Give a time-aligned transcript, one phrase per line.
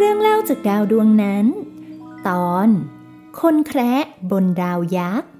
[0.00, 1.46] เรื่องเล่าจากดาวดวงนั้น
[2.28, 2.68] ตอน
[3.40, 3.94] คนแคระ
[4.30, 5.30] บนดาวยักษ์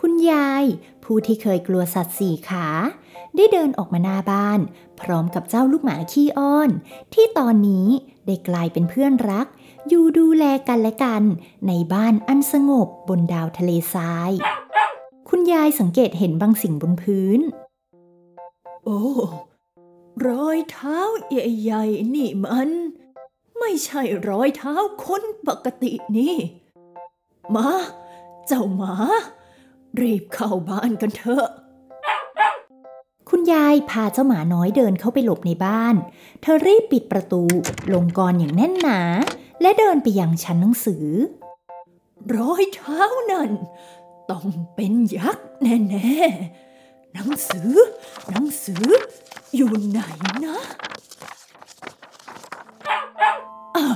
[0.00, 0.64] คุณยาย
[1.04, 2.66] ผู้ที่เคยกลัวสัตว์สี่ขา
[3.36, 4.60] ได้เดินออกมาหน้าบ้าน
[5.00, 6.70] พร้อมกับเจ้าลูกหมาขี้อ้อน
[7.14, 7.88] ที่ตอนนี้
[8.26, 9.46] ได้กลายเป็นเพื่อนรัก
[9.88, 11.22] อยู่ดูแลกันและกัน
[11.68, 14.30] ในบ้านอันสงบบนดาวทะเลทราย
[15.28, 17.40] คุณยายสังเกตเห็นบางสิ่งบนพื้น
[18.84, 19.00] โอ้
[20.26, 22.70] รอยเท้าใหญ่ๆนี่มัน
[23.58, 26.36] ไม่ใช่รอยเท้าคนปกตินี่
[27.54, 27.68] มา
[28.46, 28.94] เจ้าหมา
[30.00, 31.46] รีบเข้าบ้านกันเถอะ
[33.28, 35.94] คุณยายพาเจ้าหมาน้อยเดินเข้าไปหลบในบ้าน
[36.40, 37.42] เธอรีบปิดประตู
[37.92, 39.00] ลงกรอย่างแน่นหนา
[39.60, 41.06] และเดินไปยังชั้นหนังสือ
[42.36, 43.50] รอยเท้านั่น
[44.30, 46.63] ต้องเป็นยักษ์แน่ๆ
[47.14, 47.72] หนังสือ
[48.30, 48.86] หนังสือ
[49.54, 50.00] อยู่ไหน
[50.44, 50.58] นะ
[53.76, 53.86] อะ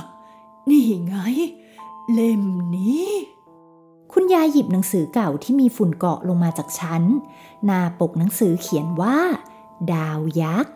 [0.69, 1.15] นี่ไง
[2.13, 2.43] เล่ม
[2.75, 3.09] นี้
[4.11, 7.03] คุณยายหยิบหนังสือเก่าที่มีฝุ่นเกาะลงมาจากชั้น
[7.65, 9.17] หน้าปกหนังสือเขียนว่า
[9.93, 10.73] ดาวยักษ์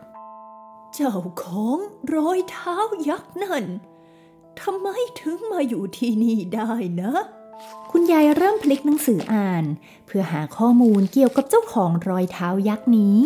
[0.94, 1.78] เจ้าของ
[2.14, 2.78] รอยเท้า
[3.10, 3.66] ยักษ์นั่น
[4.62, 4.88] ทำไม
[5.20, 7.14] ถึงมาอยู่ที่นี่ได้นะ
[7.92, 9.66] คุณยายเริ่มพลิกหนังสืออ่าน
[10.06, 13.20] เพื่อหาข้อมูลเกี่ยวกับเจ้าของรอยเท้ายักษ์นี้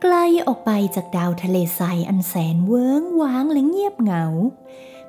[0.00, 0.14] ไกล
[0.46, 4.24] ออกไปจากดาวทะเลทรายอันแสนเวิ้งว้างและเงียบเหงา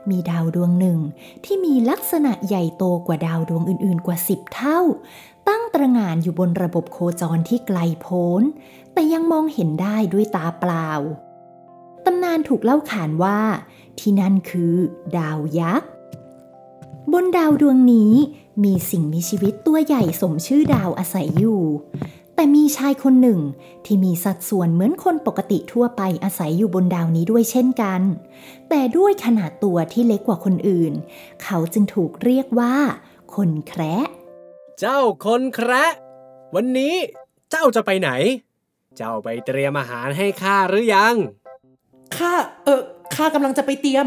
[0.10, 1.00] มีดาวดวงหนึ่ง
[1.46, 4.80] ที่มีลักษณะใหญ่โตกว่าดาวดวงอื่นๆ กว่าสิบเท่า
[5.48, 8.42] ตั้งตระหง่านอยู่บนระบบโคจรที่ไกลโพ้น
[8.94, 10.90] แต่ยังมองเห็นได้ด้วยตาเปล่า
[12.06, 13.40] ตำนานถูกเล่าขานว่า
[14.00, 14.74] ที่นั่นคือ
[15.18, 15.90] ดาวยักษ์
[17.14, 18.14] บนดาวดวงนี้
[18.64, 21.62] มีสิ่งมีชีวิตตัวใหญ่สมชื่อดาวอาศัยอยู่
[22.36, 23.40] แต่มีชายคนหนึ่ง
[23.86, 28.02] ที่มีสัดส่วนเหมือนคนปกติทั่วไปอาศัยอยู่บนดาวนี้ด้วยเช่นกัน
[28.70, 30.94] แต่ด้วยขนาดตัวที่เล็กกว่าคนอื่น
[31.44, 32.76] เขาจึงถูกเรียกว่า
[33.36, 33.96] คนแคระ
[34.80, 35.86] เจ้าคนแคระ
[36.56, 36.96] วันนี้
[37.52, 38.10] เจ้าจะไปไหน
[38.98, 41.16] เจ้าไปเตรียมอาหารให้ข้าหรือยัง
[42.16, 42.34] ข้า
[42.66, 42.84] เออ
[43.14, 44.06] ข้ากำลังจะไปเตรียม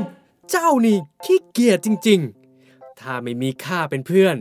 [0.50, 2.20] เจ้านี่ขี้เกียจจริง
[2.60, 4.36] ๆ ถ้าไม่มีข้าเป็นเพื่อน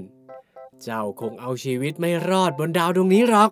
[0.84, 3.52] เจ้าคงเอาชีวิตไม่รอดบนดาวดวงนี้หรอก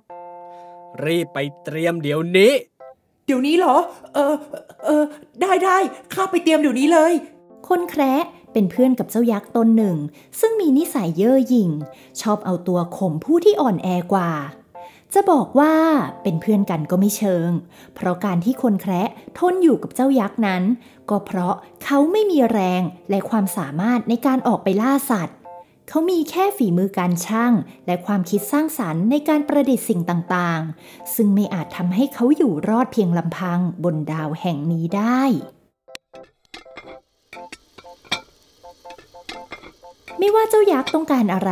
[1.05, 2.53] รีบไปเตรียมเดี๋ยวนี้
[3.25, 3.77] เดี๋ยวนี้เหรอ
[4.13, 4.35] เออ
[4.85, 5.03] เออ
[5.41, 5.77] ได้ได้
[6.13, 7.13] ข้าไปเตรียมเดี๋ยวนี้เลย
[7.67, 8.23] คนแคระ
[8.53, 9.97] เป็นเพื่อนกับเจ้ายักษ์ตนหนึ่ง
[10.39, 11.69] ซึ่งมีนิสัยเย่อหยิ่ง
[12.21, 14.31] ชอบเอาตัวข่มผู้ที่อ่อนแอกว่า
[15.15, 15.75] จะบอกว่า
[16.23, 17.49] เป็นเพื่อนกันก็ไม่เชิง
[17.95, 19.03] เพราะการที่คนแคระ
[19.37, 20.63] ทนอยู่กับเจ้ายักษ์นั้น
[21.09, 25.37] ก็เพราะเขาไม่มีแรงและความสามารถในการออกไปล่าสัตว์
[25.89, 27.53] เขามีแค่ฝีมือการช่าง
[27.85, 35.21] และความคิดสร้างสรรค์ในการประดิษฐ์สิ่งต่างๆ ซึ่งไม่อาจทำให้เขาอยู่รอดเพียงลำพังบนดาวแห่งนี้ได้
[40.19, 41.51] ไม่ว่าเจ้ายักษ์ต้องการอะไร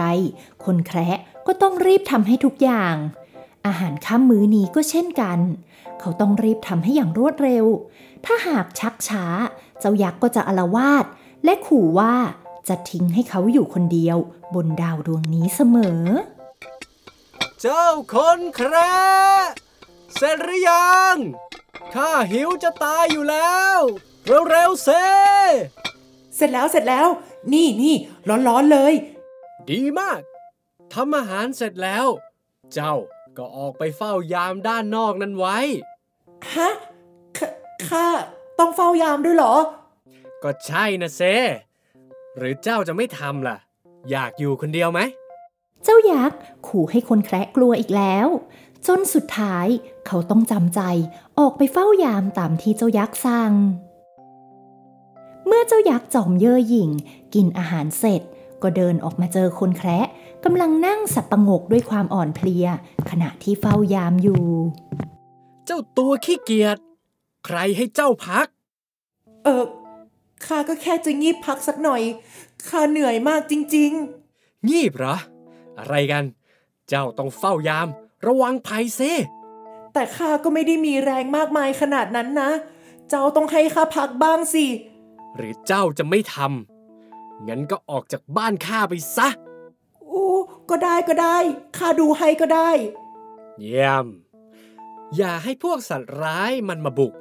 [0.66, 2.95] คนแคระก็ต้องรีบทำให้ทุกอย่าง
[3.66, 5.40] อาหารข้ามมื้อนี้ก็เช่นกัน
[6.00, 7.66] เขาต้องรีบทำให้อย่างรวดเร็ว
[8.25, 9.25] ถ้าหากชักช้า
[9.79, 11.06] เจ้ายักษ์ก็จะอารวาส
[11.44, 12.16] และขู่ว่า
[12.68, 14.18] จะทิ้งให้เขาอยู่คนเดียว
[14.56, 16.03] บนดาวดวงนี้เสมอ
[17.62, 18.94] เจ้าคนแคระ
[20.16, 21.16] เสร็จหรือยัง
[21.94, 23.80] ข้าหิวจะตายอยู่แล้ว
[24.50, 24.90] เร็วๆเซ
[26.35, 27.07] เสร็จแล้วเสร็จแล้ว
[27.53, 27.95] นี่นี่
[28.47, 28.94] ร้อนๆเลย
[29.69, 30.19] ดีมาก
[30.94, 32.06] ทำอาหารเสร็จแล้ว
[32.74, 32.95] เจ้า
[33.38, 35.58] ก็ออกไปเฝ้ายามด้านนอกนั้นไว้
[36.54, 36.70] ฮะ
[37.38, 37.40] ข
[37.88, 38.08] ข้า
[38.60, 39.56] ต้องเฝ้ายามด้วยเหรอ
[40.44, 41.22] ก็ใช่นะเซ
[42.38, 43.58] หรือเจ้าจะไม่ทำล่ะ
[44.12, 45.00] อยากอยู่คนเดียวไหม
[45.84, 48.28] เจ้ายักษ์ขู่ให้คนแคระกลัวอีกแล้ว
[48.88, 49.68] จนสุดท้าย
[50.08, 50.82] เขาต้องจำใจ
[51.40, 53.54] ออกไปเฝ้ายามตามที่เจ้ายักษ์สั่ง
[55.48, 56.90] เมื่อเจ้ายักษ์จอมเย่อหยิ่ง
[57.34, 58.22] กินอาหารเสร็จ
[58.63, 60.00] ก็เดินออกมาเจอคนแคระ
[60.44, 62.65] กำลังนั่งสับประงกด้วยความอ่อนเพลีย
[63.10, 64.44] ขณะที่เฝ้ายามอยู่
[65.65, 66.77] เจ้าตัวขี้เกียจ
[67.45, 68.48] ใครให้เจ้าพัก
[69.44, 69.65] เออ
[70.45, 72.01] ข้าก็แค่จะงีบพักสักหน่อย
[72.68, 73.92] ข้าเหนื่อยมากจริง
[74.69, 75.16] งีบเหรอ
[75.80, 76.24] อะไรกัน
[76.89, 77.88] เจ้าต้องเฝ้ายาม
[78.25, 82.51] ระวังภัยเซๆแต่ข้าก็ไม่ได้มีแรงมากมายขนาดนั้นนะ
[83.09, 84.66] เจ้าต้องให้ข้าพักบ้างสิ
[85.36, 86.73] หรือเจ้าจะไม่ทำ
[87.48, 89.30] งั้นก็ออกจากบ้านข้าไปซะ
[90.07, 90.28] โอ้
[90.69, 91.38] ก็ได้ก็ได้
[91.78, 92.69] ข้าดูให้ก็ได้
[93.60, 94.06] เยี่ยม
[95.16, 97.13] อย่าให้พวกสัตว์ร้ายมันมาบุก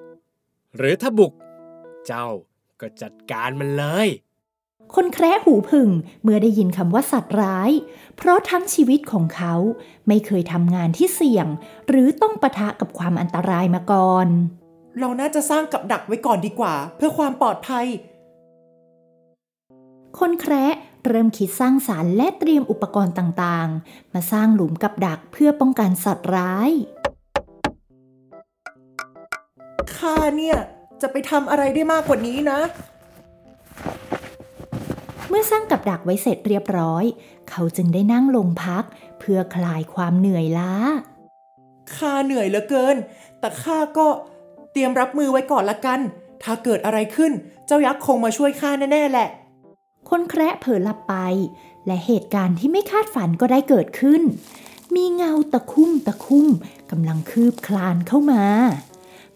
[0.76, 1.32] หรือถ้าบุก
[2.06, 2.28] เจ้า
[2.80, 4.08] ก็จัดการมันเลย
[4.94, 5.88] คนแคระหูผึ่ง
[6.22, 7.70] เมื่อได้ยินคำว่าสัตว์ร้าย
[8.16, 9.54] เพราะทั้งชีวิตของเขา
[10.08, 11.46] ไม่เคยทำงานที่เสี่ยง
[11.88, 14.26] หรือต้องปะทะกับความอันตรายมาก่อน
[14.98, 17.86] เราน่าจะสร้างกับดักไว้ก่อนดีกว่า เพื่อความปลอดภัย
[20.18, 20.66] คนแคระ
[21.06, 26.70] เริ่มคิดสร้างสารรค์และเตรียมอุปกรณ์ต่างๆ มาสร้างหลุมกับดักเพื่อป้องกันสัตว์ร้าย
[29.96, 30.56] ข้าเนี่ย
[31.00, 32.60] จะไปทำอะไรได้มากกว่านี้นะ
[35.28, 37.04] เมื่อสร้างกับดักไว้เสร็จเรียบร้อย
[37.50, 38.84] เขาจึงได้นั่งลงพัก
[39.18, 40.74] เพื่อคลายความเหนื่อยล้า
[41.96, 42.96] ข้าเหนื่อยเหลือเกิน
[43.40, 44.06] แต่ข้าก็
[44.72, 46.00] เตรียมรับมือไว้ก่อนละกัน
[46.42, 47.32] ถ้าเกิดอะไรขึ้น
[47.66, 49.28] เจ้ายักษ์คงมาช่วยข้าแน่ๆแหละ
[50.14, 51.14] คนแคระเผลอหลับไป
[51.86, 54.22] และเหตุการณ์ที่ไม่คาดฝันก็ได้เกิดขึ้น
[54.94, 56.46] มีเงาตะคุ่มตะคุ่ม
[56.90, 58.44] กำลังคืบคลานเข้ามา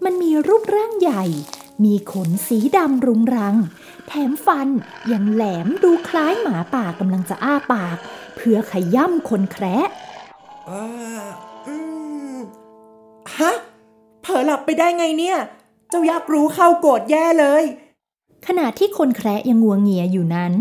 [0.05, 1.25] มันมีรูปร่างใหญ่
[1.85, 3.57] มีขนสีดำรุงรัง
[4.07, 4.69] แถมฟัน
[5.13, 7.97] ยังแหลมดูคล้ายหมาป่ากำลังจะอ้าปาก
[8.37, 9.77] เพื่อขย่ำคนแคระ
[13.39, 13.53] ฮะ
[14.23, 15.39] เผลอหลับไปได้ไงเนี่ย
[15.89, 17.65] เจ้ายักษ์รู้เข้าโกรธแย่เลย
[18.47, 20.53] ขณะที่คนแคระยังงัวงเงียอยู่นั้น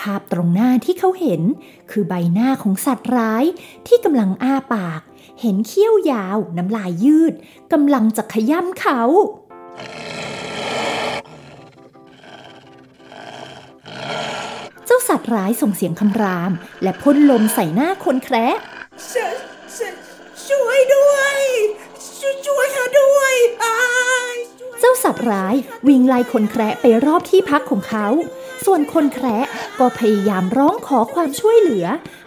[0.00, 1.42] ภาพตรงหน้าที่เขาเห็น
[1.90, 3.44] คือใบหน้าของสัตว์ร้าย
[3.86, 5.00] ที่กำลังอ้าปาก
[5.40, 7.34] เห็นเขี้ยวยาว น้ำลายยืด
[7.72, 9.00] กำลังจะขย้ำเขา
[14.86, 16.52] เจ้าสัตว์ร้ายส่งเสียงคำราม
[16.82, 18.56] และพ่นลมใส่หน้าคนแคระ
[25.30, 25.54] ร้าย
[25.88, 28.06] วิ่งไล่คนแคระไปรอบที่พักของเขา
[28.64, 29.36] ส่วนคนแคระ
[29.78, 31.86] ก็พยายามร้องขอความช่วยเหลือ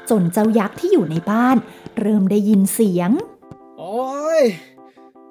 [0.10, 1.58] จนเจ้ายักษ์ที่อยู่ในบ้าน
[2.00, 3.12] เริ่มได้ยินเสียง
[3.80, 4.00] โอ้
[4.40, 4.42] ย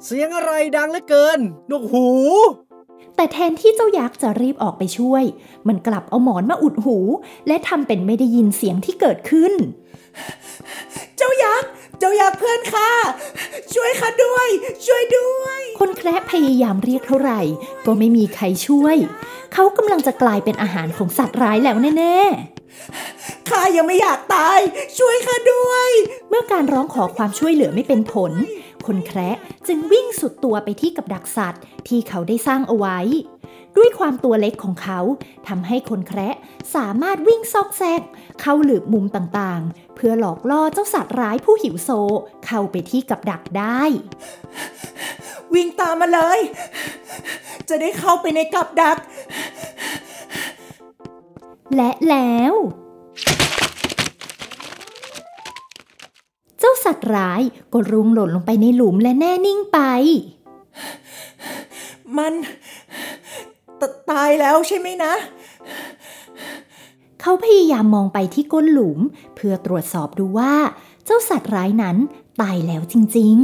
[0.05, 1.39] เสียงอะไรดังเหลือเกิน
[1.71, 2.09] นกหู
[3.17, 5.25] แต่แทนที่เจ้ายักษ์จะรีบออกไปช่วย
[5.69, 6.99] มันกลับเอาหมอนมาอุดหู
[7.47, 9.53] และทำเป็นไม่ได้ยินเสียงที่เกิดขึ้น
[11.17, 12.91] เจ้ายักษ์ เจ้ายักษ์เพื่อนข้า
[13.75, 14.49] ช่วยข้าด้วย
[14.87, 17.41] ช่วยด้วย คนแคระพยายามเรียกเท่าไหร่
[17.87, 18.97] ก็ไม่มีใครช่วย
[19.53, 24.61] เขากำลังจะกลายเป็นอาหารของสัตว์ร้ายแล้วแน่ๆ ข้ายังไม่อยากตาย
[24.99, 25.91] ช่วยข้าด้วย
[26.29, 28.33] เมื่อการร้องขอความช่วยเหลือไม่เป็นผล
[28.87, 29.37] คนแคระ
[29.67, 32.99] จึงวิ่งสุดตัวไปที่กับดักสัตว์ที่เขาได้สร้างเอาไว้
[33.77, 35.01] ด้วยความตัวเล็กของเขา
[35.49, 36.35] ทำให้คนแคระ
[36.75, 38.03] สามารถวิ่งซอกแซก
[38.41, 41.91] เข้าหลืบมุมต่างๆ เพื่อหลอกล่อเจ้าสัตว์ร้ายผู้หิวโซ
[42.47, 43.83] เข้าไปที่กับดักได้
[45.55, 46.41] วิ่งตามมาเลย
[47.69, 48.99] จะได้เข้าไปในกับดัก
[51.77, 52.55] และแล้ว
[56.59, 57.43] เจ้าสัตว์ร้าย
[57.73, 59.79] ก็รุงหล่นลงไปในหลุมและแน่นิ่งไป
[62.19, 62.33] มัน
[63.81, 65.15] ตตายแล้วใช่ไหมนะ
[67.21, 68.99] เขาพยายามมองไปที่ก้นหลุม
[69.35, 70.55] เพื่อตรวจสอบดูว่า
[71.05, 71.97] เจ้าสัตว์ร้ายนั้น
[72.41, 73.37] ตายแล้วจริง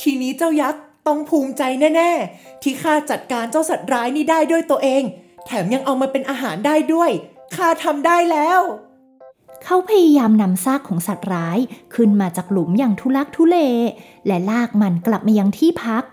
[0.00, 1.62] ทีนี้เจ้ายักษ์ต้องภูมิใจ
[1.96, 5.02] แน่ๆ ที่ข้าจัดการเจ้าสัตว์ร้ายนี้ได้ด้วยตัวเอง
[5.46, 7.10] แถมยังเอามาเป็นอาหารได้ด้วย
[7.56, 11.58] ข้าทำได้แล้วๆเขาพยายามนำซากของสัตว์ร้าย
[11.94, 13.56] ขึ้นมาจากหลุมอย่างทุลักทุเล
[14.26, 16.04] และลากมันกลับมายังที่พัก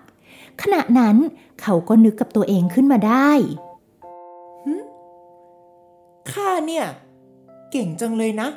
[0.61, 1.15] ขณะนั้น
[1.61, 3.31] เขาก็นึกกับตัวเองขึ้นมาได้
[6.31, 6.85] ข้าเนี่ย
[7.71, 8.49] เก่งจังเลยนะ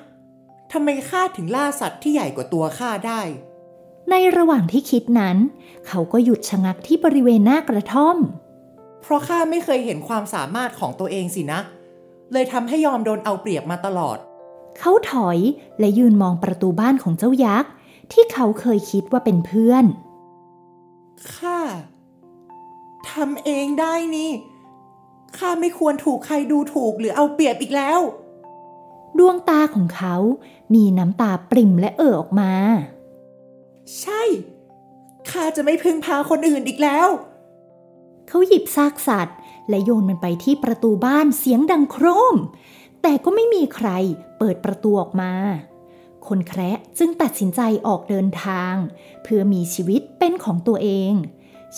[0.73, 3.21] ทำไมข้าถึงล่าสัตว์ที่ใหญ่กว่าตัวข้าได้
[4.11, 5.37] ในระหว่างที่คิดนั้น
[5.87, 8.17] เขาก็หยุดชะงักที่บริเวณหน้ากระท่อม
[9.03, 11.61] เพราะข้าไม่เคยเห็นความสามารถของตัวเองสินะ
[12.33, 14.19] เลยทำให้ยอมโดนเอาเปรียบมาตลอด
[14.79, 15.39] เขาถอย
[15.79, 17.71] และยืนมองประตูบ้านของเจ้ายักษ์
[18.13, 19.85] ที่เขาเคยคิดว่าเป็นเพื่อน
[21.33, 21.59] ข้า
[23.11, 24.31] ทำเองได้นี่
[25.37, 28.01] ข้าไม่ควรถูกใครดูถูกหรือเอาเปรียบอีกแล้ว
[29.19, 30.15] ดวงตาของเขา
[30.75, 32.53] มีน้ำตาปริ่มและเอ่อออกมา
[34.01, 34.23] ใช่
[35.31, 37.09] ข้าจะไม่พึ่งพาคนอื่นอีกแล้ว
[38.29, 39.37] เขาหยิบซากสัตว์
[39.69, 42.37] และโยนมันไปที่ประตูบ้านเสียงดังโครม
[43.03, 43.89] แต่ก็ไม่มีใคร
[44.39, 45.33] เปิดประตูออกมา
[46.27, 48.75] คนแคระจึงตัดสินใจออกเดินทาง
[49.23, 51.13] เพื่อมีชีวิตเป็นของตัวเอง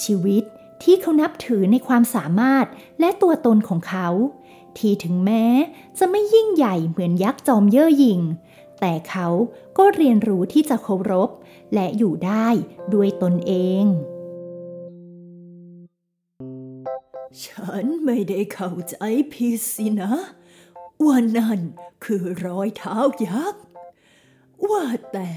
[0.02, 0.44] ชีวิต
[0.82, 2.66] ที่เขานับถือในความสามารถ
[3.00, 4.08] และตัวตนของเขา
[4.78, 5.44] ที่ถึงแม้
[5.98, 8.20] จะไม่ยิ่งใหญ่เหมือนยักษ์จอมเย่อหยิ่ง
[8.80, 9.28] แต่เขา
[9.78, 11.30] ก็เรียนรู้ที่จะเคารพ
[11.74, 12.48] และอยู่ได้
[12.94, 13.52] ด้วยตนเอ
[13.82, 13.84] ง
[17.44, 18.96] ฉันไม่ได้เข้าใจ
[19.32, 20.12] ผิดสินะ
[21.04, 21.60] ว่านั่น
[22.04, 23.62] คือรอยเท้ายักษ์
[24.70, 25.30] ว่าแต่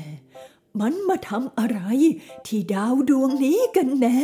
[0.79, 1.79] มันมาทำอะไร
[2.48, 4.24] ที่ดาวดวงนี้กันแน่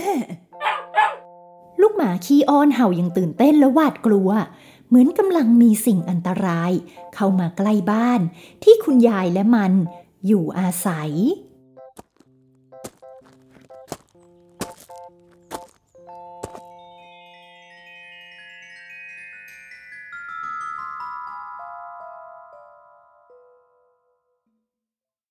[1.82, 4.30] ลูกหมาขี้อ้อนเห่าอย่างตื่นเต้นและหวาดกลัว
[4.88, 6.72] เหมือนกำลังมีสิ่งอันตราย
[7.16, 8.22] เข้ามาใกล้บ้าน
[8.64, 9.74] ที่คุณยายและมัน
[10.28, 11.12] อยู่อาศัย